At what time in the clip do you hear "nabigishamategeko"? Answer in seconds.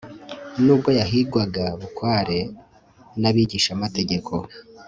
3.21-4.31